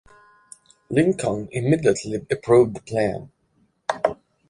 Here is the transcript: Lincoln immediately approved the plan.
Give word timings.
Lincoln 0.89 1.47
immediately 1.51 2.15
approved 2.31 2.75
the 2.75 2.81
plan. 2.81 3.31